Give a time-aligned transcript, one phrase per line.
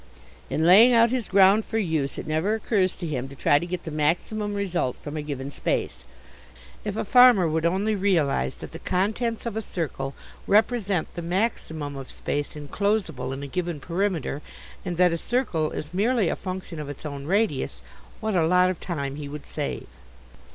[0.49, 3.67] In laying out his ground for use, it never occurs to him to try to
[3.67, 6.05] get the maximum result from a given space.
[6.83, 10.15] If a farmer would only realize that the contents of a circle
[10.47, 14.41] represent the maximum of space enclosable in a given perimeter,
[14.83, 17.83] and that a circle is merely a function of its own radius,
[18.21, 19.85] what a lot of time he would save.